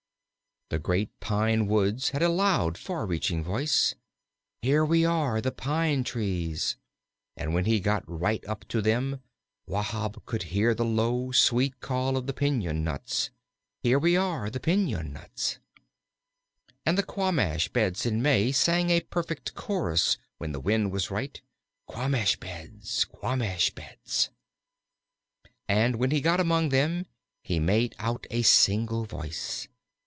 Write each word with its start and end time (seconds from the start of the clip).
The 0.69 0.79
great 0.79 1.09
pine 1.19 1.67
woods 1.67 2.11
had 2.11 2.23
a 2.23 2.29
loud, 2.29 2.77
far 2.77 3.05
reaching 3.05 3.43
voice, 3.43 3.93
"Here 4.61 4.83
are 4.83 4.85
we, 4.85 5.01
the 5.01 5.51
Pine 5.53 6.05
trees," 6.05 6.77
but 7.35 7.51
when 7.51 7.65
he 7.65 7.81
got 7.81 8.07
right 8.09 8.41
up 8.45 8.65
to 8.69 8.81
them 8.81 9.19
Wahb 9.67 10.25
could 10.25 10.43
hear 10.43 10.73
the 10.73 10.85
low, 10.85 11.33
sweet 11.33 11.81
call 11.81 12.15
of 12.15 12.25
the 12.25 12.31
piñon 12.31 12.83
nuts, 12.83 13.31
"Here 13.83 13.97
are 13.97 13.99
we, 13.99 14.13
the 14.49 14.61
Piñon 14.63 15.11
nuts." 15.11 15.59
And 16.85 16.97
the 16.97 17.03
quamash 17.03 17.67
beds 17.73 18.05
in 18.05 18.21
May 18.21 18.53
sang 18.53 18.91
a 18.91 19.01
perfect 19.01 19.53
chorus 19.55 20.17
when 20.37 20.53
the 20.53 20.61
wind 20.61 20.93
was 20.93 21.11
right: 21.11 21.41
"Quamash 21.89 22.39
beds, 22.39 23.03
Quamash 23.11 23.75
beds." 23.75 24.29
And 25.67 25.97
when 25.97 26.11
he 26.11 26.21
got 26.21 26.39
among 26.39 26.69
them 26.69 27.07
he 27.43 27.59
made 27.59 27.93
out 27.99 28.25
each 28.31 28.45
single 28.45 29.03
voice. 29.03 29.67